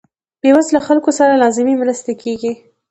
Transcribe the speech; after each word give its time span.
بې 0.41 0.49
وزله 0.57 0.79
خلکو 0.87 1.09
سره 1.19 1.39
لازمې 1.43 1.73
مرستې 1.81 2.13
کیږي. 2.23 2.53